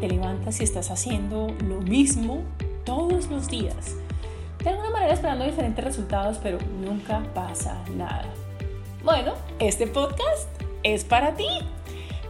te 0.00 0.08
levantas 0.08 0.60
y 0.60 0.64
estás 0.64 0.90
haciendo 0.90 1.48
lo 1.66 1.80
mismo 1.80 2.42
todos 2.84 3.28
los 3.28 3.48
días. 3.48 3.96
De 4.62 4.70
alguna 4.70 4.90
manera 4.90 5.14
esperando 5.14 5.44
diferentes 5.44 5.84
resultados, 5.84 6.38
pero 6.42 6.58
nunca 6.80 7.22
pasa 7.34 7.82
nada. 7.96 8.26
Bueno, 9.02 9.34
este 9.58 9.86
podcast 9.86 10.48
es 10.82 11.04
para 11.04 11.34
ti. 11.34 11.48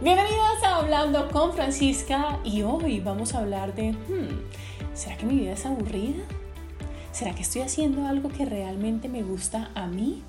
Bienvenidas 0.00 0.62
a 0.62 0.76
Hablando 0.76 1.28
con 1.30 1.54
Francisca 1.54 2.38
y 2.44 2.62
hoy 2.62 3.00
vamos 3.00 3.34
a 3.34 3.38
hablar 3.38 3.74
de, 3.74 3.92
hmm, 3.92 4.94
¿será 4.94 5.16
que 5.16 5.26
mi 5.26 5.36
vida 5.36 5.52
es 5.52 5.66
aburrida? 5.66 6.22
¿Será 7.10 7.34
que 7.34 7.42
estoy 7.42 7.62
haciendo 7.62 8.06
algo 8.06 8.28
que 8.28 8.44
realmente 8.44 9.08
me 9.08 9.22
gusta 9.22 9.70
a 9.74 9.86
mí? 9.86 10.22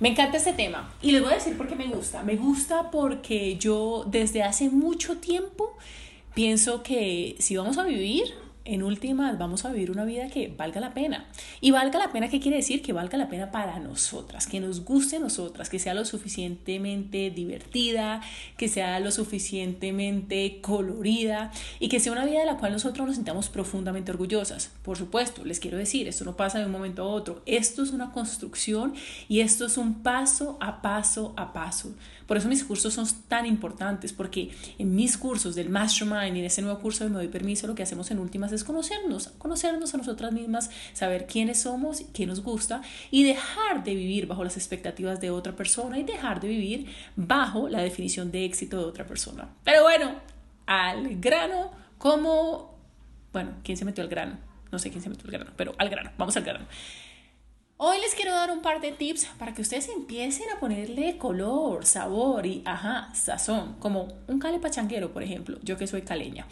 Me 0.00 0.10
encanta 0.10 0.36
este 0.36 0.52
tema 0.52 0.92
y 1.02 1.12
les 1.12 1.22
voy 1.22 1.32
a 1.32 1.36
decir 1.36 1.56
por 1.56 1.68
qué 1.68 1.76
me 1.76 1.86
gusta. 1.86 2.22
Me 2.22 2.36
gusta 2.36 2.90
porque 2.90 3.56
yo 3.56 4.04
desde 4.06 4.42
hace 4.42 4.70
mucho 4.70 5.18
tiempo 5.18 5.76
pienso 6.34 6.82
que 6.82 7.36
si 7.38 7.56
vamos 7.56 7.78
a 7.78 7.84
vivir, 7.84 8.34
en 8.68 8.82
últimas 8.82 9.38
vamos 9.38 9.64
a 9.64 9.72
vivir 9.72 9.90
una 9.90 10.04
vida 10.04 10.28
que 10.28 10.52
valga 10.56 10.80
la 10.80 10.92
pena. 10.92 11.26
Y 11.60 11.70
valga 11.70 11.98
la 11.98 12.12
pena, 12.12 12.28
¿qué 12.28 12.38
quiere 12.38 12.58
decir? 12.58 12.82
Que 12.82 12.92
valga 12.92 13.16
la 13.16 13.28
pena 13.28 13.50
para 13.50 13.78
nosotras, 13.78 14.46
que 14.46 14.60
nos 14.60 14.84
guste 14.84 15.18
nosotras, 15.18 15.70
que 15.70 15.78
sea 15.78 15.94
lo 15.94 16.04
suficientemente 16.04 17.30
divertida, 17.30 18.20
que 18.56 18.68
sea 18.68 19.00
lo 19.00 19.10
suficientemente 19.10 20.60
colorida 20.60 21.50
y 21.80 21.88
que 21.88 21.98
sea 21.98 22.12
una 22.12 22.26
vida 22.26 22.40
de 22.40 22.46
la 22.46 22.58
cual 22.58 22.72
nosotros 22.72 23.06
nos 23.06 23.16
sintamos 23.16 23.48
profundamente 23.48 24.12
orgullosas. 24.12 24.70
Por 24.82 24.98
supuesto, 24.98 25.44
les 25.44 25.60
quiero 25.60 25.78
decir, 25.78 26.06
esto 26.06 26.24
no 26.24 26.36
pasa 26.36 26.58
de 26.58 26.66
un 26.66 26.72
momento 26.72 27.02
a 27.02 27.06
otro, 27.06 27.42
esto 27.46 27.82
es 27.82 27.90
una 27.90 28.12
construcción 28.12 28.94
y 29.28 29.40
esto 29.40 29.66
es 29.66 29.78
un 29.78 30.02
paso 30.02 30.58
a 30.60 30.82
paso 30.82 31.32
a 31.36 31.52
paso. 31.52 31.94
Por 32.28 32.36
eso 32.36 32.48
mis 32.48 32.62
cursos 32.62 32.92
son 32.92 33.06
tan 33.26 33.46
importantes, 33.46 34.12
porque 34.12 34.50
en 34.78 34.94
mis 34.94 35.16
cursos 35.16 35.54
del 35.54 35.70
Mastermind 35.70 36.36
y 36.36 36.40
en 36.40 36.44
ese 36.44 36.60
nuevo 36.60 36.78
curso 36.78 37.04
de 37.04 37.08
Me 37.08 37.16
Doy 37.16 37.28
Permiso, 37.28 37.66
lo 37.66 37.74
que 37.74 37.82
hacemos 37.82 38.10
en 38.10 38.18
últimas 38.18 38.52
es 38.52 38.57
conocernos, 38.64 39.28
conocernos 39.38 39.94
a 39.94 39.98
nosotras 39.98 40.32
mismas, 40.32 40.70
saber 40.92 41.26
quiénes 41.26 41.60
somos, 41.60 42.04
qué 42.12 42.26
nos 42.26 42.42
gusta 42.42 42.82
y 43.10 43.24
dejar 43.24 43.84
de 43.84 43.94
vivir 43.94 44.26
bajo 44.26 44.44
las 44.44 44.56
expectativas 44.56 45.20
de 45.20 45.30
otra 45.30 45.54
persona 45.56 45.98
y 45.98 46.02
dejar 46.02 46.40
de 46.40 46.48
vivir 46.48 46.86
bajo 47.16 47.68
la 47.68 47.80
definición 47.80 48.30
de 48.30 48.44
éxito 48.44 48.78
de 48.78 48.84
otra 48.84 49.06
persona. 49.06 49.48
Pero 49.64 49.82
bueno, 49.82 50.14
al 50.66 51.20
grano, 51.20 51.70
como, 51.98 52.78
bueno, 53.32 53.56
¿quién 53.64 53.76
se 53.76 53.84
metió 53.84 54.02
al 54.02 54.10
grano? 54.10 54.38
No 54.70 54.78
sé 54.78 54.90
quién 54.90 55.02
se 55.02 55.08
metió 55.08 55.24
al 55.26 55.32
grano, 55.32 55.52
pero 55.56 55.74
al 55.78 55.88
grano, 55.88 56.10
vamos 56.18 56.36
al 56.36 56.44
grano. 56.44 56.66
Hoy 57.80 58.00
les 58.00 58.12
quiero 58.16 58.32
dar 58.32 58.50
un 58.50 58.60
par 58.60 58.80
de 58.80 58.90
tips 58.90 59.26
para 59.38 59.54
que 59.54 59.62
ustedes 59.62 59.88
empiecen 59.88 60.50
a 60.50 60.58
ponerle 60.58 61.16
color, 61.16 61.86
sabor 61.86 62.44
y, 62.44 62.60
ajá, 62.64 63.14
sazón, 63.14 63.76
como 63.78 64.08
un 64.26 64.40
cale 64.40 64.58
pachanguero, 64.58 65.12
por 65.12 65.22
ejemplo, 65.22 65.60
yo 65.62 65.76
que 65.76 65.86
soy 65.86 66.02
caleña. 66.02 66.44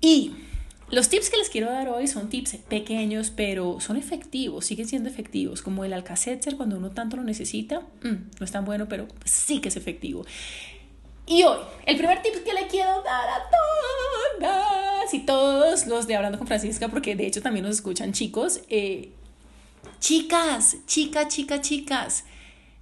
Y 0.00 0.32
los 0.90 1.08
tips 1.08 1.30
que 1.30 1.36
les 1.36 1.48
quiero 1.48 1.70
dar 1.70 1.88
hoy 1.88 2.06
son 2.06 2.28
tips 2.28 2.56
pequeños, 2.68 3.30
pero 3.30 3.80
son 3.80 3.96
efectivos, 3.96 4.64
siguen 4.64 4.86
siendo 4.88 5.08
efectivos, 5.08 5.62
como 5.62 5.84
el 5.84 5.92
alcacelser 5.92 6.56
cuando 6.56 6.76
uno 6.76 6.90
tanto 6.90 7.16
lo 7.16 7.22
necesita. 7.22 7.80
Mm, 8.02 8.30
no 8.38 8.44
es 8.44 8.50
tan 8.50 8.64
bueno, 8.64 8.88
pero 8.88 9.06
sí 9.24 9.60
que 9.60 9.68
es 9.68 9.76
efectivo. 9.76 10.24
Y 11.26 11.42
hoy, 11.44 11.58
el 11.86 11.96
primer 11.96 12.22
tip 12.22 12.34
que 12.44 12.52
le 12.52 12.66
quiero 12.66 13.02
dar 13.02 13.28
a 13.28 13.42
todas 13.50 15.14
y 15.14 15.20
todos 15.20 15.86
los 15.86 16.06
de 16.06 16.16
Hablando 16.16 16.38
con 16.38 16.46
Francisca, 16.46 16.88
porque 16.88 17.14
de 17.16 17.26
hecho 17.26 17.42
también 17.42 17.64
nos 17.64 17.76
escuchan 17.76 18.12
chicos, 18.12 18.62
eh, 18.68 19.12
Chicas, 20.00 20.78
chicas, 20.86 21.28
chicas, 21.28 21.60
chicas, 21.60 22.24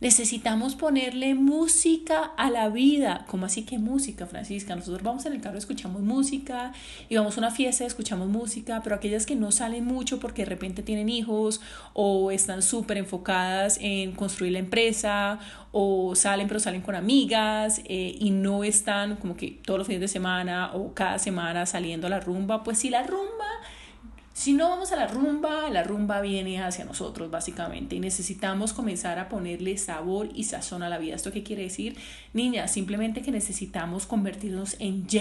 necesitamos 0.00 0.76
ponerle 0.76 1.34
música 1.34 2.32
a 2.36 2.50
la 2.50 2.68
vida. 2.68 3.24
¿Cómo 3.26 3.46
así 3.46 3.64
que 3.64 3.78
música, 3.78 4.26
Francisca? 4.26 4.76
Nosotros 4.76 5.02
vamos 5.02 5.26
en 5.26 5.32
el 5.32 5.40
carro, 5.40 5.58
escuchamos 5.58 6.02
música, 6.02 6.72
y 7.08 7.16
vamos 7.16 7.36
a 7.36 7.40
una 7.40 7.50
fiesta, 7.50 7.84
escuchamos 7.84 8.28
música, 8.28 8.80
pero 8.84 8.94
aquellas 8.94 9.26
que 9.26 9.34
no 9.34 9.50
salen 9.50 9.84
mucho 9.84 10.20
porque 10.20 10.42
de 10.42 10.50
repente 10.50 10.82
tienen 10.82 11.08
hijos 11.08 11.60
o 11.94 12.30
están 12.30 12.62
súper 12.62 12.98
enfocadas 12.98 13.78
en 13.80 14.12
construir 14.12 14.52
la 14.52 14.60
empresa 14.60 15.40
o 15.72 16.14
salen 16.14 16.48
pero 16.48 16.60
salen 16.60 16.80
con 16.80 16.94
amigas 16.94 17.82
eh, 17.84 18.16
y 18.18 18.30
no 18.30 18.64
están 18.64 19.16
como 19.16 19.36
que 19.36 19.60
todos 19.64 19.78
los 19.78 19.86
fines 19.86 20.00
de 20.00 20.08
semana 20.08 20.70
o 20.74 20.94
cada 20.94 21.18
semana 21.18 21.66
saliendo 21.66 22.06
a 22.06 22.10
la 22.10 22.20
rumba, 22.20 22.62
pues 22.62 22.78
si 22.78 22.88
la 22.88 23.02
rumba 23.02 23.46
si 24.38 24.52
no 24.52 24.68
vamos 24.68 24.92
a 24.92 24.96
la 24.96 25.08
rumba, 25.08 25.68
la 25.68 25.82
rumba 25.82 26.20
viene 26.20 26.62
hacia 26.62 26.84
nosotros 26.84 27.28
básicamente 27.28 27.96
y 27.96 27.98
necesitamos 27.98 28.72
comenzar 28.72 29.18
a 29.18 29.28
ponerle 29.28 29.76
sabor 29.78 30.28
y 30.32 30.44
sazón 30.44 30.84
a 30.84 30.88
la 30.88 30.98
vida. 30.98 31.16
¿Esto 31.16 31.32
qué 31.32 31.42
quiere 31.42 31.64
decir? 31.64 31.96
Niña, 32.34 32.68
simplemente 32.68 33.20
que 33.20 33.32
necesitamos 33.32 34.06
convertirnos 34.06 34.76
en 34.78 35.08
j 35.08 35.18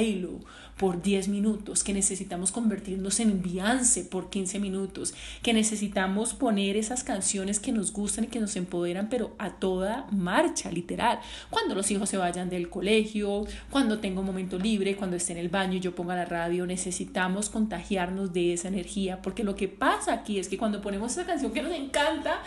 por 0.77 1.01
10 1.01 1.29
minutos, 1.29 1.83
que 1.83 1.95
necesitamos 1.95 2.51
convertirnos 2.51 3.19
en 3.19 3.41
Beyoncé 3.41 4.03
por 4.03 4.29
15 4.29 4.59
minutos, 4.59 5.15
que 5.41 5.51
necesitamos 5.51 6.35
poner 6.35 6.77
esas 6.77 7.03
canciones 7.03 7.59
que 7.59 7.71
nos 7.71 7.91
gustan 7.91 8.25
y 8.25 8.27
que 8.27 8.39
nos 8.39 8.55
empoderan, 8.55 9.09
pero 9.09 9.33
a 9.39 9.55
toda 9.55 10.05
marcha, 10.11 10.69
literal. 10.71 11.19
Cuando 11.49 11.73
los 11.73 11.89
hijos 11.89 12.07
se 12.07 12.17
vayan 12.17 12.51
del 12.51 12.69
colegio, 12.69 13.47
cuando 13.71 13.97
tengo 13.97 14.19
un 14.19 14.27
momento 14.27 14.59
libre, 14.59 14.95
cuando 14.95 15.15
esté 15.15 15.31
en 15.31 15.39
el 15.39 15.49
baño 15.49 15.77
y 15.77 15.79
yo 15.79 15.95
ponga 15.95 16.15
la 16.15 16.25
radio, 16.25 16.67
necesitamos 16.67 17.49
contagiarnos 17.49 18.31
de 18.31 18.53
esa 18.53 18.67
energía 18.67 19.06
porque 19.21 19.43
lo 19.43 19.55
que 19.55 19.67
pasa 19.67 20.13
aquí 20.13 20.39
es 20.39 20.49
que 20.49 20.57
cuando 20.57 20.81
ponemos 20.81 21.11
esa 21.13 21.25
canción 21.25 21.51
que 21.51 21.61
nos 21.61 21.73
encanta 21.73 22.41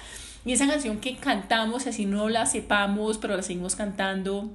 y 0.44 0.52
esa 0.52 0.66
canción 0.66 0.98
que 0.98 1.16
cantamos, 1.16 1.86
así 1.86 2.06
no 2.06 2.28
la 2.28 2.46
sepamos, 2.46 3.18
pero 3.18 3.36
la 3.36 3.42
seguimos 3.42 3.76
cantando, 3.76 4.50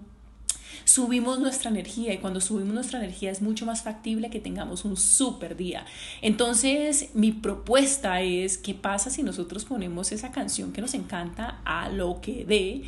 subimos 0.84 1.40
nuestra 1.40 1.70
energía 1.70 2.14
y 2.14 2.20
cuando 2.20 2.42
subimos 2.42 2.74
nuestra 2.74 3.00
energía 3.00 3.32
es 3.32 3.42
mucho 3.42 3.66
más 3.66 3.84
factible 3.84 4.30
que 4.30 4.40
tengamos 4.40 4.86
un 4.86 4.98
super 4.98 5.56
día. 5.58 5.86
Entonces, 6.22 7.10
mi 7.14 7.32
propuesta 7.32 8.22
es, 8.22 8.58
¿qué 8.58 8.74
pasa 8.74 9.10
si 9.10 9.24
nosotros 9.24 9.66
ponemos 9.66 10.12
esa 10.12 10.32
canción 10.32 10.72
que 10.72 10.82
nos 10.82 10.94
encanta 10.94 11.62
a 11.66 11.90
lo 11.90 12.22
que 12.22 12.46
dé? 12.46 12.84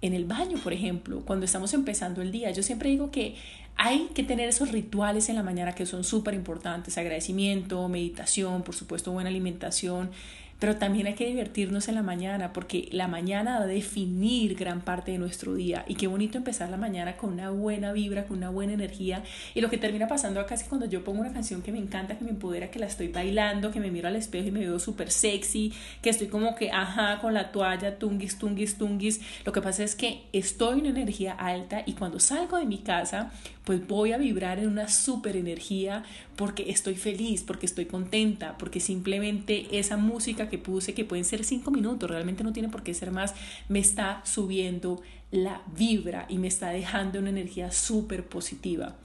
En 0.00 0.14
el 0.14 0.24
baño, 0.24 0.58
por 0.62 0.72
ejemplo, 0.72 1.22
cuando 1.24 1.44
estamos 1.44 1.74
empezando 1.74 2.22
el 2.22 2.30
día. 2.30 2.50
Yo 2.50 2.62
siempre 2.62 2.90
digo 2.90 3.10
que 3.10 3.36
hay 3.76 4.08
que 4.14 4.24
tener 4.24 4.48
esos 4.48 4.72
rituales 4.72 5.28
en 5.28 5.36
la 5.36 5.42
mañana 5.42 5.74
que 5.74 5.86
son 5.86 6.04
súper 6.04 6.34
importantes, 6.34 6.98
agradecimiento, 6.98 7.88
meditación, 7.88 8.62
por 8.62 8.74
supuesto 8.74 9.12
buena 9.12 9.30
alimentación, 9.30 10.10
pero 10.58 10.76
también 10.76 11.06
hay 11.06 11.14
que 11.14 11.26
divertirnos 11.26 11.88
en 11.88 11.94
la 11.94 12.02
mañana 12.02 12.52
porque 12.52 12.88
la 12.90 13.06
mañana 13.06 13.58
va 13.58 13.64
a 13.64 13.66
definir 13.66 14.56
gran 14.56 14.80
parte 14.80 15.12
de 15.12 15.18
nuestro 15.18 15.54
día. 15.54 15.84
Y 15.86 15.94
qué 15.94 16.06
bonito 16.06 16.36
empezar 16.36 16.68
la 16.68 16.76
mañana 16.76 17.16
con 17.16 17.32
una 17.32 17.50
buena 17.50 17.92
vibra, 17.92 18.24
con 18.24 18.38
una 18.38 18.50
buena 18.50 18.72
energía. 18.72 19.22
Y 19.54 19.60
lo 19.60 19.70
que 19.70 19.78
termina 19.78 20.08
pasando 20.08 20.40
acá 20.40 20.56
es 20.56 20.64
que 20.64 20.68
cuando 20.68 20.86
yo 20.86 21.04
pongo 21.04 21.20
una 21.20 21.32
canción 21.32 21.62
que 21.62 21.70
me 21.70 21.78
encanta, 21.78 22.18
que 22.18 22.24
me 22.24 22.30
empodera, 22.30 22.70
que 22.70 22.78
la 22.78 22.86
estoy 22.86 23.08
bailando, 23.08 23.70
que 23.70 23.80
me 23.80 23.90
miro 23.90 24.08
al 24.08 24.16
espejo 24.16 24.48
y 24.48 24.50
me 24.50 24.60
veo 24.60 24.78
súper 24.78 25.10
sexy, 25.10 25.72
que 26.02 26.10
estoy 26.10 26.26
como 26.26 26.56
que 26.56 26.70
ajá 26.70 27.20
con 27.20 27.34
la 27.34 27.52
toalla, 27.52 27.98
tunguis, 27.98 28.38
tunguis, 28.38 28.76
tunguis, 28.76 29.20
lo 29.44 29.52
que 29.52 29.62
pasa 29.62 29.84
es 29.84 29.94
que 29.94 30.22
estoy 30.32 30.80
en 30.80 30.86
una 30.86 31.00
energía 31.00 31.32
alta 31.32 31.82
y 31.86 31.92
cuando 31.92 32.18
salgo 32.18 32.56
de 32.58 32.66
mi 32.66 32.78
casa 32.78 33.30
pues 33.68 33.86
voy 33.86 34.12
a 34.12 34.16
vibrar 34.16 34.58
en 34.58 34.66
una 34.66 34.88
super 34.88 35.36
energía 35.36 36.02
porque 36.36 36.70
estoy 36.70 36.94
feliz, 36.94 37.42
porque 37.42 37.66
estoy 37.66 37.84
contenta, 37.84 38.56
porque 38.56 38.80
simplemente 38.80 39.66
esa 39.78 39.98
música 39.98 40.47
que 40.48 40.58
puse, 40.58 40.94
que 40.94 41.04
pueden 41.04 41.24
ser 41.24 41.44
cinco 41.44 41.70
minutos, 41.70 42.10
realmente 42.10 42.44
no 42.44 42.52
tiene 42.52 42.68
por 42.68 42.82
qué 42.82 42.94
ser 42.94 43.10
más, 43.10 43.34
me 43.68 43.78
está 43.78 44.22
subiendo 44.24 45.02
la 45.30 45.62
vibra 45.76 46.26
y 46.28 46.38
me 46.38 46.48
está 46.48 46.70
dejando 46.70 47.18
una 47.18 47.30
energía 47.30 47.70
súper 47.70 48.26
positiva. 48.26 48.96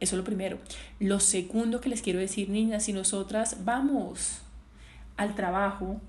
Eso 0.00 0.16
es 0.16 0.18
lo 0.18 0.24
primero. 0.24 0.58
Lo 0.98 1.20
segundo 1.20 1.80
que 1.80 1.88
les 1.88 2.02
quiero 2.02 2.18
decir, 2.18 2.48
niñas, 2.48 2.84
si 2.84 2.92
nosotras 2.92 3.58
vamos 3.64 4.38
al 5.16 5.34
trabajo, 5.34 6.00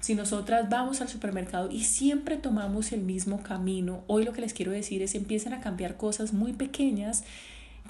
si 0.00 0.14
nosotras 0.14 0.68
vamos 0.68 1.00
al 1.00 1.08
supermercado 1.08 1.70
y 1.70 1.84
siempre 1.84 2.36
tomamos 2.36 2.92
el 2.92 3.00
mismo 3.00 3.42
camino, 3.42 4.02
hoy 4.06 4.24
lo 4.24 4.32
que 4.32 4.40
les 4.40 4.54
quiero 4.54 4.72
decir 4.72 5.02
es 5.02 5.14
empiezan 5.14 5.52
a 5.52 5.60
cambiar 5.60 5.96
cosas 5.96 6.32
muy 6.32 6.52
pequeñas 6.52 7.24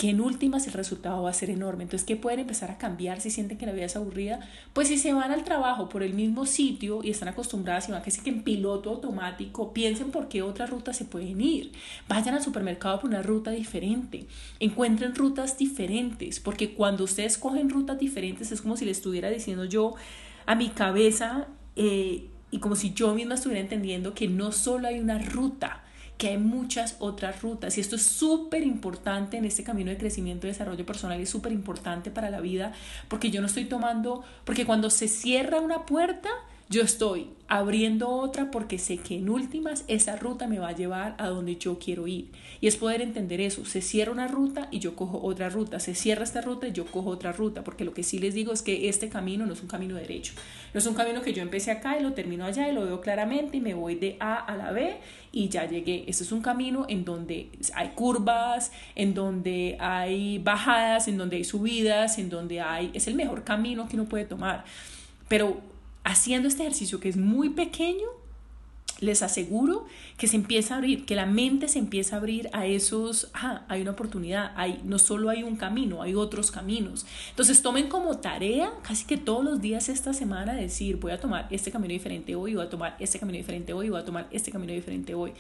que 0.00 0.08
en 0.08 0.22
últimas 0.22 0.66
el 0.66 0.72
resultado 0.72 1.24
va 1.24 1.28
a 1.28 1.34
ser 1.34 1.50
enorme. 1.50 1.82
Entonces, 1.82 2.06
¿qué 2.06 2.16
pueden 2.16 2.40
empezar 2.40 2.70
a 2.70 2.78
cambiar 2.78 3.20
si 3.20 3.30
sienten 3.30 3.58
que 3.58 3.66
la 3.66 3.72
vida 3.72 3.84
es 3.84 3.96
aburrida? 3.96 4.40
Pues 4.72 4.88
si 4.88 4.96
se 4.96 5.12
van 5.12 5.30
al 5.30 5.44
trabajo 5.44 5.90
por 5.90 6.02
el 6.02 6.14
mismo 6.14 6.46
sitio 6.46 7.00
y 7.04 7.10
están 7.10 7.28
acostumbradas 7.28 7.86
y 7.86 7.92
van 7.92 8.00
que 8.02 8.10
que 8.10 8.30
en 8.30 8.42
piloto 8.42 8.88
automático, 8.88 9.74
piensen 9.74 10.10
por 10.10 10.28
qué 10.28 10.40
otras 10.40 10.70
rutas 10.70 10.96
se 10.96 11.04
pueden 11.04 11.42
ir. 11.42 11.72
Vayan 12.08 12.34
al 12.34 12.42
supermercado 12.42 12.98
por 12.98 13.10
una 13.10 13.20
ruta 13.20 13.50
diferente. 13.50 14.26
Encuentren 14.58 15.14
rutas 15.14 15.58
diferentes, 15.58 16.40
porque 16.40 16.72
cuando 16.72 17.04
ustedes 17.04 17.36
cogen 17.36 17.68
rutas 17.68 17.98
diferentes 17.98 18.52
es 18.52 18.62
como 18.62 18.78
si 18.78 18.86
le 18.86 18.92
estuviera 18.92 19.28
diciendo 19.28 19.66
yo 19.66 19.96
a 20.46 20.54
mi 20.54 20.70
cabeza 20.70 21.46
eh, 21.76 22.26
y 22.50 22.58
como 22.58 22.74
si 22.74 22.94
yo 22.94 23.14
misma 23.14 23.34
estuviera 23.34 23.60
entendiendo 23.60 24.14
que 24.14 24.28
no 24.28 24.50
solo 24.50 24.88
hay 24.88 24.98
una 24.98 25.18
ruta, 25.18 25.84
que 26.20 26.28
hay 26.28 26.36
muchas 26.36 26.96
otras 26.98 27.40
rutas. 27.40 27.78
Y 27.78 27.80
esto 27.80 27.96
es 27.96 28.02
súper 28.02 28.62
importante 28.62 29.38
en 29.38 29.46
este 29.46 29.64
camino 29.64 29.90
de 29.90 29.96
crecimiento 29.96 30.46
y 30.46 30.50
desarrollo 30.50 30.84
personal 30.84 31.18
es 31.18 31.30
súper 31.30 31.50
importante 31.50 32.10
para 32.10 32.28
la 32.28 32.42
vida 32.42 32.74
porque 33.08 33.30
yo 33.30 33.40
no 33.40 33.46
estoy 33.46 33.64
tomando, 33.64 34.22
porque 34.44 34.66
cuando 34.66 34.90
se 34.90 35.08
cierra 35.08 35.60
una 35.60 35.86
puerta, 35.86 36.28
Yo 36.72 36.82
estoy 36.82 37.26
abriendo 37.48 38.08
otra 38.08 38.52
porque 38.52 38.78
sé 38.78 38.98
que 38.98 39.16
en 39.16 39.28
últimas 39.28 39.84
esa 39.88 40.14
ruta 40.14 40.46
me 40.46 40.60
va 40.60 40.68
a 40.68 40.72
llevar 40.72 41.16
a 41.18 41.26
donde 41.26 41.56
yo 41.56 41.80
quiero 41.80 42.06
ir. 42.06 42.28
Y 42.60 42.68
es 42.68 42.76
poder 42.76 43.02
entender 43.02 43.40
eso. 43.40 43.64
Se 43.64 43.82
cierra 43.82 44.12
una 44.12 44.28
ruta 44.28 44.68
y 44.70 44.78
yo 44.78 44.94
cojo 44.94 45.20
otra 45.20 45.48
ruta. 45.48 45.80
Se 45.80 45.96
cierra 45.96 46.22
esta 46.22 46.42
ruta 46.42 46.68
y 46.68 46.72
yo 46.72 46.86
cojo 46.86 47.10
otra 47.10 47.32
ruta. 47.32 47.64
Porque 47.64 47.84
lo 47.84 47.92
que 47.92 48.04
sí 48.04 48.20
les 48.20 48.34
digo 48.34 48.52
es 48.52 48.62
que 48.62 48.88
este 48.88 49.08
camino 49.08 49.46
no 49.46 49.54
es 49.54 49.62
un 49.62 49.66
camino 49.66 49.96
derecho. 49.96 50.32
No 50.72 50.78
es 50.78 50.86
un 50.86 50.94
camino 50.94 51.22
que 51.22 51.32
yo 51.32 51.42
empecé 51.42 51.72
acá 51.72 51.98
y 51.98 52.04
lo 52.04 52.12
termino 52.12 52.44
allá 52.44 52.68
y 52.68 52.72
lo 52.72 52.84
veo 52.84 53.00
claramente 53.00 53.56
y 53.56 53.60
me 53.60 53.74
voy 53.74 53.96
de 53.96 54.16
A 54.20 54.36
a 54.36 54.56
la 54.56 54.70
B 54.70 54.96
y 55.32 55.48
ya 55.48 55.68
llegué. 55.68 56.04
Este 56.06 56.22
es 56.22 56.30
un 56.30 56.40
camino 56.40 56.86
en 56.88 57.04
donde 57.04 57.50
hay 57.74 57.88
curvas, 57.96 58.70
en 58.94 59.12
donde 59.12 59.76
hay 59.80 60.38
bajadas, 60.38 61.08
en 61.08 61.18
donde 61.18 61.38
hay 61.38 61.44
subidas, 61.44 62.16
en 62.18 62.30
donde 62.30 62.60
hay... 62.60 62.92
Es 62.94 63.08
el 63.08 63.16
mejor 63.16 63.42
camino 63.42 63.88
que 63.88 63.96
uno 63.96 64.04
puede 64.04 64.24
tomar. 64.24 64.64
Pero 65.26 65.69
haciendo 66.04 66.48
este 66.48 66.62
ejercicio 66.62 67.00
que 67.00 67.08
es 67.08 67.16
muy 67.16 67.50
pequeño, 67.50 68.06
les 69.00 69.22
aseguro 69.22 69.86
que 70.18 70.26
se 70.26 70.36
empieza 70.36 70.74
a 70.74 70.78
abrir, 70.78 71.06
que 71.06 71.14
la 71.14 71.26
mente 71.26 71.68
se 71.68 71.78
empieza 71.78 72.16
a 72.16 72.18
abrir 72.18 72.50
a 72.52 72.66
esos, 72.66 73.30
ah, 73.32 73.64
hay 73.68 73.80
una 73.80 73.92
oportunidad, 73.92 74.52
hay, 74.56 74.80
no 74.84 74.98
solo 74.98 75.30
hay 75.30 75.42
un 75.42 75.56
camino, 75.56 76.02
hay 76.02 76.14
otros 76.14 76.50
caminos. 76.50 77.06
Entonces 77.30 77.62
tomen 77.62 77.88
como 77.88 78.18
tarea 78.18 78.72
casi 78.82 79.06
que 79.06 79.16
todos 79.16 79.42
los 79.42 79.60
días 79.60 79.88
esta 79.88 80.12
semana 80.12 80.54
decir, 80.54 80.96
voy 80.96 81.12
a 81.12 81.20
tomar 81.20 81.48
este 81.50 81.70
camino 81.70 81.92
diferente 81.92 82.34
hoy, 82.36 82.54
voy 82.54 82.66
a 82.66 82.70
tomar 82.70 82.96
este 83.00 83.18
camino 83.18 83.38
diferente 83.38 83.72
hoy, 83.72 83.88
voy 83.88 84.00
a 84.00 84.04
tomar 84.04 84.28
este 84.30 84.52
camino 84.52 84.72
diferente 84.72 85.14
hoy 85.14 85.32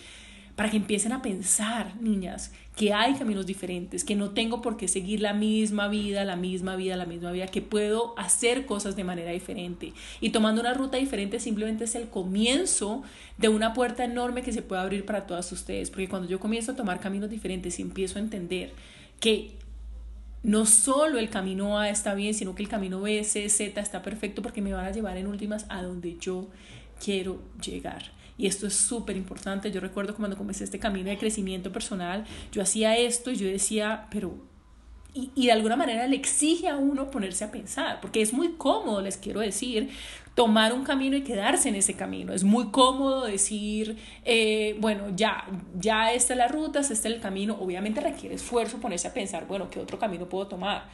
para 0.60 0.70
que 0.70 0.76
empiecen 0.76 1.12
a 1.12 1.22
pensar, 1.22 1.94
niñas, 2.02 2.52
que 2.76 2.92
hay 2.92 3.14
caminos 3.14 3.46
diferentes, 3.46 4.04
que 4.04 4.14
no 4.14 4.32
tengo 4.32 4.60
por 4.60 4.76
qué 4.76 4.88
seguir 4.88 5.22
la 5.22 5.32
misma 5.32 5.88
vida, 5.88 6.22
la 6.26 6.36
misma 6.36 6.76
vida, 6.76 6.96
la 6.96 7.06
misma 7.06 7.32
vida, 7.32 7.46
que 7.46 7.62
puedo 7.62 8.12
hacer 8.18 8.66
cosas 8.66 8.94
de 8.94 9.02
manera 9.02 9.30
diferente. 9.30 9.94
Y 10.20 10.32
tomando 10.32 10.60
una 10.60 10.74
ruta 10.74 10.98
diferente 10.98 11.40
simplemente 11.40 11.84
es 11.84 11.94
el 11.94 12.10
comienzo 12.10 13.02
de 13.38 13.48
una 13.48 13.72
puerta 13.72 14.04
enorme 14.04 14.42
que 14.42 14.52
se 14.52 14.60
puede 14.60 14.82
abrir 14.82 15.06
para 15.06 15.26
todas 15.26 15.50
ustedes, 15.50 15.88
porque 15.88 16.10
cuando 16.10 16.28
yo 16.28 16.38
comienzo 16.38 16.72
a 16.72 16.76
tomar 16.76 17.00
caminos 17.00 17.30
diferentes 17.30 17.78
y 17.78 17.80
empiezo 17.80 18.18
a 18.18 18.20
entender 18.20 18.74
que 19.18 19.52
no 20.42 20.66
solo 20.66 21.18
el 21.18 21.30
camino 21.30 21.78
A 21.78 21.88
está 21.88 22.12
bien, 22.12 22.34
sino 22.34 22.54
que 22.54 22.62
el 22.62 22.68
camino 22.68 23.00
B, 23.00 23.24
C, 23.24 23.48
Z 23.48 23.80
está 23.80 24.02
perfecto 24.02 24.42
porque 24.42 24.60
me 24.60 24.74
van 24.74 24.84
a 24.84 24.90
llevar 24.90 25.16
en 25.16 25.26
últimas 25.26 25.64
a 25.70 25.82
donde 25.82 26.18
yo 26.18 26.48
quiero 27.02 27.40
llegar. 27.62 28.12
Y 28.36 28.46
esto 28.46 28.66
es 28.66 28.74
súper 28.74 29.16
importante. 29.16 29.70
Yo 29.70 29.80
recuerdo 29.80 30.14
cuando 30.14 30.36
comencé 30.36 30.64
este 30.64 30.78
camino 30.78 31.10
de 31.10 31.18
crecimiento 31.18 31.72
personal, 31.72 32.24
yo 32.52 32.62
hacía 32.62 32.96
esto 32.96 33.30
y 33.30 33.36
yo 33.36 33.46
decía, 33.46 34.06
pero 34.10 34.34
y, 35.12 35.32
y, 35.34 35.46
de 35.46 35.52
alguna 35.52 35.74
manera 35.74 36.06
le 36.06 36.14
exige 36.14 36.68
a 36.68 36.76
uno 36.76 37.10
ponerse 37.10 37.42
a 37.42 37.50
pensar, 37.50 38.00
porque 38.00 38.22
es 38.22 38.32
muy 38.32 38.52
cómodo, 38.52 39.02
les 39.02 39.16
quiero 39.16 39.40
decir, 39.40 39.90
tomar 40.34 40.72
un 40.72 40.84
camino 40.84 41.16
y 41.16 41.22
quedarse 41.22 41.68
en 41.68 41.74
ese 41.74 41.94
camino. 41.94 42.32
Es 42.32 42.44
muy 42.44 42.70
cómodo 42.70 43.26
decir, 43.26 43.98
eh, 44.24 44.76
bueno, 44.78 45.08
ya, 45.14 45.44
ya 45.78 46.12
esta 46.12 46.34
es 46.34 46.38
la 46.38 46.48
ruta, 46.48 46.80
este 46.80 46.94
es 46.94 47.04
el 47.04 47.20
camino. 47.20 47.58
Obviamente 47.60 48.00
requiere 48.00 48.36
esfuerzo 48.36 48.78
ponerse 48.78 49.08
a 49.08 49.12
pensar, 49.12 49.46
bueno, 49.46 49.68
¿qué 49.68 49.80
otro 49.80 49.98
camino 49.98 50.28
puedo 50.28 50.46
tomar? 50.46 50.88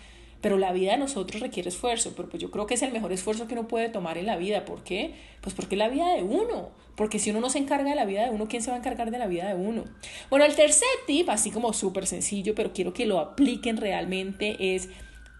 Pero 0.46 0.58
la 0.58 0.72
vida 0.72 0.92
de 0.92 0.98
nosotros 0.98 1.42
requiere 1.42 1.70
esfuerzo, 1.70 2.12
pero 2.14 2.28
pues 2.28 2.40
yo 2.40 2.52
creo 2.52 2.68
que 2.68 2.74
es 2.74 2.82
el 2.82 2.92
mejor 2.92 3.10
esfuerzo 3.10 3.48
que 3.48 3.54
uno 3.54 3.66
puede 3.66 3.88
tomar 3.88 4.16
en 4.16 4.26
la 4.26 4.36
vida. 4.36 4.64
¿Por 4.64 4.84
qué? 4.84 5.12
Pues 5.40 5.56
porque 5.56 5.74
es 5.74 5.80
la 5.80 5.88
vida 5.88 6.14
de 6.14 6.22
uno. 6.22 6.68
Porque 6.94 7.18
si 7.18 7.30
uno 7.30 7.40
no 7.40 7.50
se 7.50 7.58
encarga 7.58 7.90
de 7.90 7.96
la 7.96 8.04
vida 8.04 8.22
de 8.22 8.30
uno, 8.30 8.46
¿quién 8.46 8.62
se 8.62 8.70
va 8.70 8.76
a 8.76 8.78
encargar 8.78 9.10
de 9.10 9.18
la 9.18 9.26
vida 9.26 9.48
de 9.48 9.54
uno? 9.54 9.82
Bueno, 10.30 10.44
el 10.44 10.54
tercer 10.54 10.86
tip, 11.04 11.28
así 11.30 11.50
como 11.50 11.72
súper 11.72 12.06
sencillo, 12.06 12.54
pero 12.54 12.72
quiero 12.72 12.94
que 12.94 13.06
lo 13.06 13.18
apliquen 13.18 13.76
realmente, 13.76 14.76
es, 14.76 14.88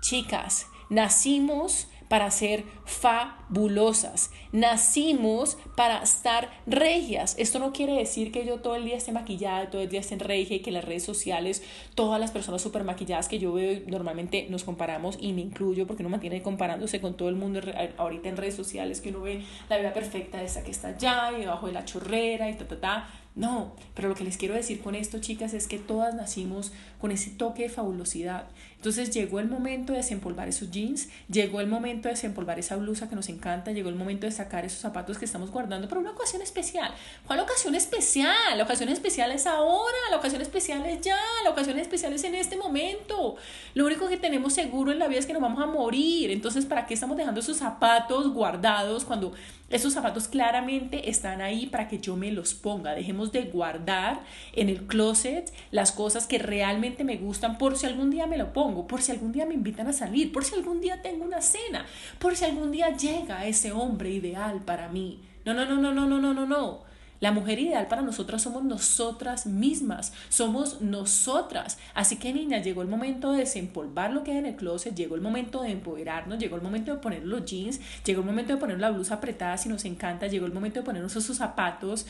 chicas, 0.01 0.67
nacimos 0.91 1.87
para 2.09 2.31
ser 2.31 2.65
fabulosas. 2.85 4.31
Nacimos 4.53 5.59
para 5.77 6.03
estar 6.03 6.51
regias. 6.67 7.35
Esto 7.39 7.59
no 7.59 7.73
quiere 7.73 7.95
decir 7.95 8.33
que 8.33 8.45
yo 8.47 8.61
todo 8.61 8.77
el 8.77 8.85
día 8.85 8.97
esté 8.97 9.13
maquillada, 9.13 9.71
todo 9.71 9.83
el 9.83 9.89
día 9.89 10.01
esté 10.01 10.15
en 10.15 10.21
regia 10.21 10.57
y 10.57 10.61
que 10.61 10.71
las 10.71 10.85
redes 10.85 11.05
sociales 11.05 11.63
todas 11.95 12.21
las 12.21 12.31
personas 12.31 12.63
súper 12.63 12.85
maquilladas 12.85 13.29
que 13.29 13.39
yo 13.39 13.53
veo 13.53 13.81
normalmente 13.87 14.47
nos 14.51 14.65
comparamos 14.65 15.17
y 15.21 15.33
me 15.33 15.41
incluyo 15.41 15.87
porque 15.87 16.03
uno 16.03 16.11
mantiene 16.11 16.43
comparándose 16.43 17.01
con 17.01 17.15
todo 17.15 17.29
el 17.29 17.37
mundo 17.37 17.61
ahorita 17.97 18.29
en 18.29 18.37
redes 18.37 18.55
sociales 18.55 19.01
que 19.01 19.11
uno 19.11 19.23
ve 19.23 19.43
la 19.69 19.79
vida 19.79 19.93
perfecta 19.93 20.39
de 20.39 20.45
esa 20.47 20.63
que 20.63 20.71
está 20.71 20.89
allá 20.89 21.33
y 21.37 21.41
debajo 21.41 21.67
de 21.67 21.73
la 21.73 21.85
chorrera 21.85 22.51
y 22.51 22.55
ta 22.55 22.67
ta 22.67 22.81
ta 22.81 23.09
no, 23.37 23.77
pero 23.95 24.09
lo 24.09 24.15
que 24.15 24.25
les 24.25 24.39
quiero 24.39 24.55
decir 24.55 24.81
con 24.81 24.95
esto, 24.95 25.19
chicas, 25.19 25.53
es 25.53 25.69
que 25.69 25.79
todas 25.79 26.15
nacimos 26.15 26.73
con 26.99 27.11
ese 27.11 27.29
toque 27.29 27.65
de 27.65 27.69
fabulosidad. 27.69 28.49
Entonces 28.77 29.11
llegó 29.11 29.41
el 29.41 29.49
momento 29.49 29.93
de 29.93 29.99
desempolvar 29.99 30.49
esos 30.49 30.71
jeans, 30.71 31.11
llegó 31.29 31.61
el 31.61 31.67
momento 31.67 32.09
de 32.09 32.15
desempolvar 32.15 32.59
esa 32.59 32.77
blusa 32.77 33.11
que 33.11 33.15
nos 33.15 33.29
encanta, 33.29 33.73
llegó 33.73 33.91
el 33.91 33.95
momento 33.95 34.25
de 34.25 34.33
sacar 34.33 34.65
esos 34.65 34.81
zapatos 34.81 35.19
que 35.19 35.27
estamos 35.27 35.51
guardando 35.51 35.87
para 35.87 36.01
una 36.01 36.13
ocasión 36.13 36.41
especial. 36.41 36.95
¿Cuál 37.27 37.41
ocasión 37.41 37.75
especial? 37.75 38.57
La 38.57 38.65
ocasión 38.65 38.89
especial 38.89 39.31
es 39.33 39.47
ahora, 39.47 39.97
la 40.11 40.17
ocasión 40.17 40.41
especial 40.41 40.87
es 40.87 41.03
ya, 41.03 41.19
la 41.45 41.51
ocasión 41.51 41.79
especial 41.79 42.15
es 42.15 42.25
en 42.25 42.37
este 42.37 42.57
momento. 42.57 43.37
Lo 43.75 43.85
único 43.85 44.09
que 44.09 44.17
tenemos 44.17 44.55
seguro 44.55 44.93
en 44.93 44.99
la 44.99 45.09
vida 45.09 45.19
es 45.19 45.27
que 45.27 45.35
nos 45.35 45.43
vamos 45.43 45.63
a 45.63 45.67
morir. 45.67 46.31
Entonces, 46.31 46.65
¿para 46.65 46.87
qué 46.87 46.95
estamos 46.95 47.19
dejando 47.19 47.41
esos 47.41 47.59
zapatos 47.59 48.33
guardados 48.33 49.05
cuando 49.05 49.35
esos 49.69 49.95
zapatos 49.95 50.29
claramente 50.29 51.11
están 51.11 51.41
ahí 51.41 51.67
para 51.67 51.89
que 51.89 51.99
yo 51.99 52.17
me 52.17 52.31
los 52.31 52.55
ponga. 52.55 52.95
Dejemos 52.95 53.33
de 53.33 53.43
guardar 53.43 54.23
en 54.53 54.69
el 54.69 54.87
closet 54.87 55.53
las 55.73 55.91
cosas 55.91 56.27
que 56.27 56.39
realmente 56.39 57.03
me 57.03 57.17
gustan 57.17 57.59
por 57.59 57.77
si 57.77 57.87
algún 57.87 58.11
día 58.11 58.27
me 58.27 58.39
lo 58.39 58.53
pongo, 58.53 58.87
por 58.87 59.03
si 59.03 59.11
algún 59.11 59.33
día 59.33 59.45
me 59.45 59.55
invitan 59.55 59.89
a 59.89 59.93
salir, 59.93 60.33
por 60.33 60.45
si 60.45 60.55
algún 60.55 60.81
día 60.81 61.03
tengo 61.03 61.25
una 61.25 61.43
cena, 61.43 61.85
por 62.19 62.37
si 62.37 62.45
algún 62.45 62.71
día 62.71 62.97
llega 62.97 63.47
ese 63.47 63.73
hombre 63.73 64.11
ideal 64.11 64.63
para 64.65 64.89
mí. 64.89 65.21
No, 65.45 65.53
no, 65.53 65.65
no, 65.65 65.77
no, 65.77 65.93
no, 65.93 66.07
no, 66.07 66.33
no, 66.33 66.47
no. 66.47 66.86
La 67.21 67.33
mujer 67.33 67.59
ideal 67.59 67.87
para 67.89 68.03
nosotras 68.03 68.43
somos 68.43 68.63
nosotras 68.65 69.47
mismas, 69.47 70.13
somos 70.29 70.81
nosotras. 70.83 71.79
Así 71.95 72.17
que 72.17 72.33
niña, 72.33 72.59
llegó 72.59 72.83
el 72.83 72.89
momento 72.89 73.33
de 73.33 73.39
desempolvar 73.39 74.13
lo 74.13 74.23
que 74.23 74.33
hay 74.33 74.39
en 74.39 74.47
el 74.47 74.57
closet, 74.57 74.95
llegó 74.95 75.15
el 75.15 75.23
momento 75.23 75.63
de 75.63 75.71
empoderarnos, 75.71 76.39
llegó 76.39 76.57
el 76.57 76.63
momento 76.63 76.93
de 76.93 76.99
poner 76.99 77.25
los 77.25 77.45
jeans, 77.45 77.81
llegó 78.05 78.21
el 78.21 78.27
momento 78.27 78.53
de 78.53 78.61
poner 78.61 78.81
la 78.81 78.91
blusa 78.91 79.15
apretada 79.15 79.57
si 79.57 79.69
nos 79.69 79.85
encanta, 79.85 80.27
llegó 80.27 80.47
el 80.47 80.53
momento 80.53 80.81
de 80.81 80.87
ponernos 80.87 81.17
esos 81.17 81.37
zapatos 81.37 82.07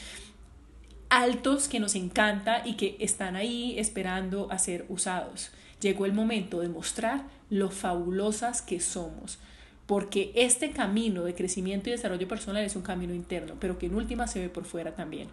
altos 1.09 1.69
que 1.69 1.79
nos 1.79 1.95
encanta 1.95 2.63
y 2.65 2.75
que 2.75 2.97
están 2.99 3.37
ahí 3.37 3.79
esperando 3.79 4.49
a 4.51 4.59
ser 4.59 4.87
usados. 4.89 5.51
Llegó 5.81 6.05
el 6.07 6.13
momento 6.13 6.61
de 6.61 6.69
mostrar 6.69 7.25
lo 7.49 7.71
fabulosas 7.71 8.61
que 8.61 8.81
somos 8.81 9.39
porque 9.87 10.33
este 10.35 10.71
camino 10.71 11.25
de 11.25 11.35
crecimiento 11.35 11.89
y 11.89 11.93
desarrollo 11.93 12.27
personal 12.27 12.65
es 12.65 12.77
un 12.77 12.83
camino 12.83 13.15
interno, 13.15 13.55
pero 13.61 13.79
que 13.79 13.87
en 13.87 13.95
última 13.95 14.27
se 14.27 14.41
ve 14.41 14.49
por 14.49 14.65
fuera 14.65 14.95
también. 14.95 15.29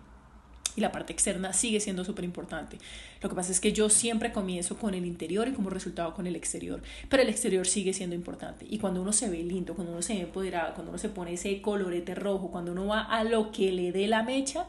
Y 0.75 0.82
la 0.82 0.92
parte 0.92 1.13
externa 1.13 1.54
sigue 1.54 1.80
siendo 1.80 2.04
súper 2.04 2.25
importante. 2.25 2.80
Lo 3.22 3.30
que 3.30 3.36
pasa 3.36 3.51
es 3.51 3.60
que 3.60 3.74
yo 3.74 3.89
siempre 3.89 4.32
comienzo 4.32 4.77
con 4.77 4.96
el 4.96 5.06
interior 5.06 5.48
y 5.48 5.54
como 5.54 5.70
resultado 5.70 6.16
con 6.16 6.25
el 6.25 6.36
exterior, 6.36 6.82
pero 7.10 7.22
el 7.22 7.30
exterior 7.30 7.68
sigue 7.68 7.94
siendo 7.94 8.16
importante. 8.16 8.66
Y 8.68 8.80
cuando 8.80 9.01
uno 9.01 9.13
se 9.13 9.30
ve 9.30 9.44
lindo, 9.44 9.75
cuando 9.75 9.94
uno 9.94 10.01
se 10.01 10.16
ve 10.16 10.22
empoderado, 10.22 10.74
cuando 10.74 10.92
uno 10.92 10.98
se 10.98 11.10
pone 11.10 11.34
ese 11.34 11.62
colorete 11.62 12.16
rojo, 12.16 12.50
cuando 12.50 12.72
uno 12.72 12.88
va 12.88 13.01
a 13.01 13.24
lo 13.24 13.51
que 13.51 13.72
le 13.72 13.92
dé 13.92 14.08
la 14.08 14.24
mecha, 14.24 14.66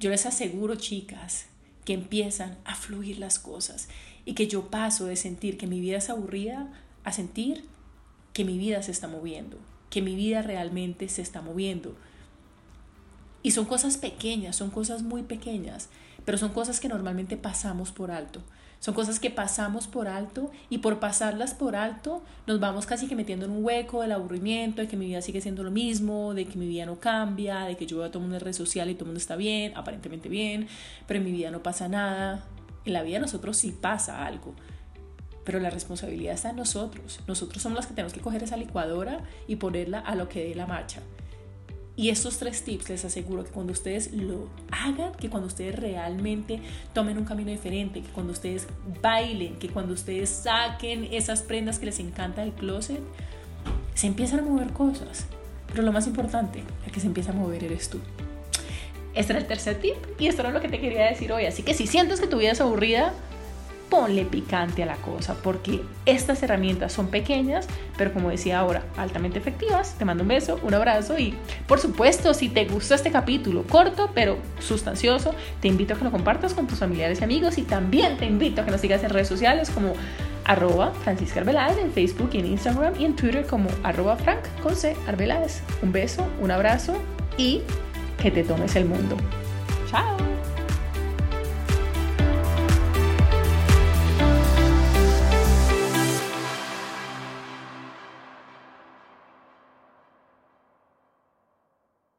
yo 0.00 0.10
les 0.10 0.26
aseguro, 0.26 0.74
chicas, 0.76 1.46
que 1.84 1.92
empiezan 1.92 2.58
a 2.64 2.74
fluir 2.74 3.18
las 3.18 3.38
cosas 3.38 3.88
y 4.24 4.34
que 4.34 4.48
yo 4.48 4.68
paso 4.68 5.06
de 5.06 5.16
sentir 5.16 5.58
que 5.58 5.66
mi 5.66 5.80
vida 5.80 5.98
es 5.98 6.10
aburrida 6.10 6.72
a 7.04 7.12
sentir 7.12 7.64
que 8.32 8.44
mi 8.44 8.58
vida 8.58 8.82
se 8.82 8.92
está 8.92 9.08
moviendo, 9.08 9.58
que 9.90 10.02
mi 10.02 10.14
vida 10.14 10.42
realmente 10.42 11.08
se 11.08 11.22
está 11.22 11.42
moviendo. 11.42 11.94
Y 13.42 13.52
son 13.52 13.64
cosas 13.64 13.96
pequeñas, 13.96 14.56
son 14.56 14.70
cosas 14.70 15.02
muy 15.02 15.22
pequeñas, 15.22 15.88
pero 16.24 16.38
son 16.38 16.50
cosas 16.50 16.80
que 16.80 16.88
normalmente 16.88 17.36
pasamos 17.36 17.90
por 17.90 18.10
alto. 18.10 18.42
Son 18.80 18.94
cosas 18.94 19.20
que 19.20 19.30
pasamos 19.30 19.86
por 19.86 20.08
alto 20.08 20.50
y 20.70 20.78
por 20.78 21.00
pasarlas 21.00 21.52
por 21.52 21.76
alto 21.76 22.22
nos 22.46 22.60
vamos 22.60 22.86
casi 22.86 23.08
que 23.08 23.14
metiendo 23.14 23.44
en 23.44 23.52
un 23.52 23.62
hueco 23.62 24.00
del 24.00 24.12
aburrimiento, 24.12 24.80
de 24.80 24.88
que 24.88 24.96
mi 24.96 25.06
vida 25.06 25.20
sigue 25.20 25.42
siendo 25.42 25.62
lo 25.62 25.70
mismo, 25.70 26.32
de 26.32 26.46
que 26.46 26.56
mi 26.56 26.66
vida 26.66 26.86
no 26.86 26.98
cambia, 26.98 27.64
de 27.64 27.76
que 27.76 27.84
yo 27.84 27.98
veo 27.98 28.06
a 28.06 28.10
todo 28.10 28.22
mundo 28.22 28.36
en 28.36 28.40
red 28.40 28.54
social 28.54 28.88
y 28.88 28.94
todo 28.94 29.04
el 29.04 29.08
mundo 29.08 29.18
está 29.18 29.36
bien, 29.36 29.76
aparentemente 29.76 30.30
bien, 30.30 30.66
pero 31.06 31.18
en 31.18 31.26
mi 31.26 31.32
vida 31.32 31.50
no 31.50 31.62
pasa 31.62 31.88
nada. 31.88 32.46
En 32.86 32.94
la 32.94 33.02
vida 33.02 33.18
nosotros 33.18 33.58
sí 33.58 33.76
pasa 33.78 34.24
algo 34.26 34.54
pero 35.50 35.58
la 35.58 35.70
responsabilidad 35.70 36.34
está 36.34 36.50
en 36.50 36.56
nosotros. 36.56 37.18
Nosotros 37.26 37.60
somos 37.60 37.74
los 37.74 37.86
que 37.88 37.92
tenemos 37.92 38.12
que 38.12 38.20
coger 38.20 38.44
esa 38.44 38.56
licuadora 38.56 39.24
y 39.48 39.56
ponerla 39.56 39.98
a 39.98 40.14
lo 40.14 40.28
que 40.28 40.44
dé 40.44 40.54
la 40.54 40.68
marcha. 40.68 41.00
Y 41.96 42.10
estos 42.10 42.38
tres 42.38 42.62
tips 42.62 42.88
les 42.88 43.04
aseguro 43.04 43.42
que 43.42 43.50
cuando 43.50 43.72
ustedes 43.72 44.12
lo 44.12 44.48
hagan, 44.70 45.12
que 45.16 45.28
cuando 45.28 45.48
ustedes 45.48 45.74
realmente 45.74 46.60
tomen 46.92 47.18
un 47.18 47.24
camino 47.24 47.50
diferente, 47.50 48.00
que 48.00 48.10
cuando 48.10 48.32
ustedes 48.32 48.68
bailen, 49.02 49.58
que 49.58 49.70
cuando 49.70 49.92
ustedes 49.92 50.30
saquen 50.30 51.08
esas 51.10 51.42
prendas 51.42 51.80
que 51.80 51.86
les 51.86 51.98
encanta 51.98 52.42
del 52.42 52.52
closet, 52.52 53.00
se 53.94 54.06
empiezan 54.06 54.38
a 54.38 54.42
mover 54.42 54.72
cosas. 54.72 55.26
Pero 55.66 55.82
lo 55.82 55.90
más 55.90 56.06
importante, 56.06 56.62
el 56.86 56.92
que 56.92 57.00
se 57.00 57.08
empieza 57.08 57.32
a 57.32 57.34
mover 57.34 57.64
eres 57.64 57.90
tú. 57.90 57.98
Este 59.16 59.32
era 59.32 59.40
el 59.40 59.48
tercer 59.48 59.80
tip 59.80 59.96
y 60.16 60.28
esto 60.28 60.42
era 60.42 60.52
lo 60.52 60.60
que 60.60 60.68
te 60.68 60.78
quería 60.78 61.06
decir 61.06 61.32
hoy. 61.32 61.46
Así 61.46 61.64
que 61.64 61.74
si 61.74 61.88
sientes 61.88 62.20
que 62.20 62.28
tu 62.28 62.38
vida 62.38 62.52
es 62.52 62.60
aburrida, 62.60 63.12
ponle 63.90 64.24
picante 64.24 64.82
a 64.82 64.86
la 64.86 64.96
cosa, 64.96 65.34
porque 65.42 65.82
estas 66.06 66.42
herramientas 66.42 66.92
son 66.92 67.08
pequeñas, 67.08 67.66
pero 67.98 68.12
como 68.12 68.30
decía 68.30 68.60
ahora, 68.60 68.84
altamente 68.96 69.38
efectivas. 69.38 69.96
Te 69.98 70.04
mando 70.04 70.22
un 70.22 70.28
beso, 70.28 70.58
un 70.62 70.72
abrazo 70.72 71.18
y 71.18 71.34
por 71.66 71.80
supuesto, 71.80 72.32
si 72.32 72.48
te 72.48 72.64
gustó 72.64 72.94
este 72.94 73.10
capítulo, 73.10 73.64
corto 73.64 74.10
pero 74.14 74.38
sustancioso, 74.60 75.34
te 75.60 75.68
invito 75.68 75.94
a 75.94 75.98
que 75.98 76.04
lo 76.04 76.10
compartas 76.10 76.54
con 76.54 76.66
tus 76.66 76.78
familiares 76.78 77.20
y 77.20 77.24
amigos 77.24 77.58
y 77.58 77.62
también 77.62 78.16
te 78.16 78.26
invito 78.26 78.62
a 78.62 78.64
que 78.64 78.70
nos 78.70 78.80
sigas 78.80 79.02
en 79.02 79.10
redes 79.10 79.28
sociales 79.28 79.70
como 79.70 79.92
arroba 80.44 80.92
Francisca 81.04 81.40
Arbeláez 81.40 81.78
en 81.78 81.92
Facebook 81.92 82.30
y 82.32 82.38
en 82.38 82.46
Instagram 82.46 82.94
y 82.98 83.04
en 83.04 83.14
Twitter 83.16 83.46
como 83.46 83.68
arroba 83.82 84.16
Frank 84.16 84.40
con 84.62 84.74
Arbeláez. 85.06 85.62
Un 85.82 85.92
beso, 85.92 86.26
un 86.40 86.50
abrazo 86.50 86.94
y 87.36 87.62
que 88.22 88.30
te 88.30 88.44
tomes 88.44 88.76
el 88.76 88.84
mundo. 88.84 89.16
Chao. 89.90 90.29